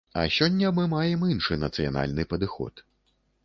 [0.19, 2.87] А сёння мы маем іншы, нацыянальны падыход.